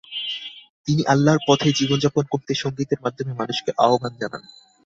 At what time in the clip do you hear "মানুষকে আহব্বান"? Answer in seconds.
3.33-4.13